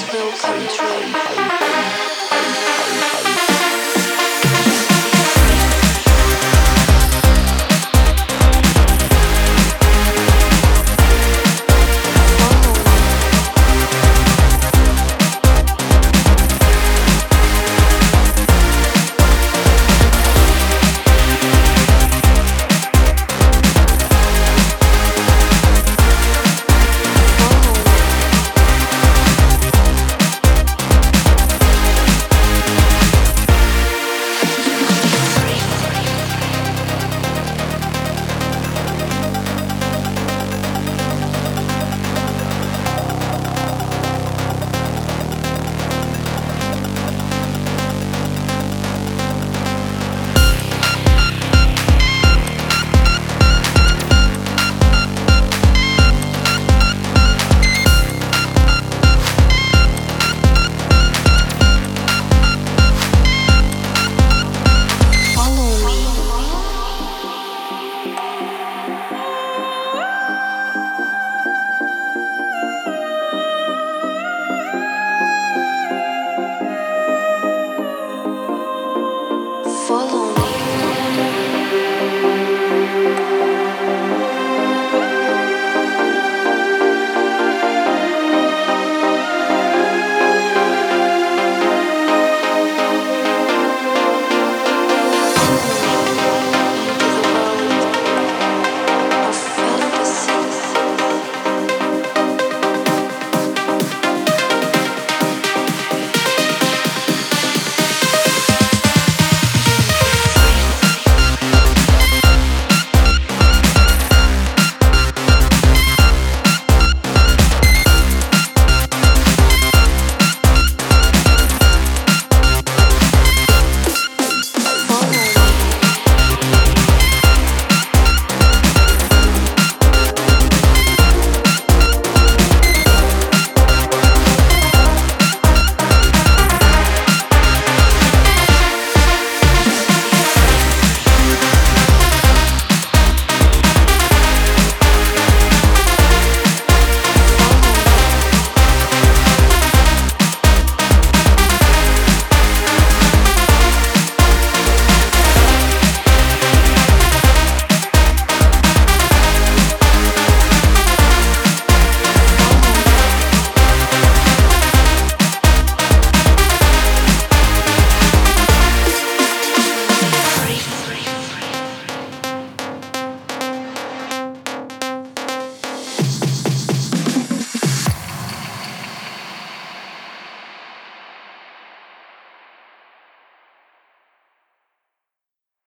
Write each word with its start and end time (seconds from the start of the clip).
dreams 0.00 0.12
will 0.12 0.32
come 0.32 0.66
true. 0.68 1.59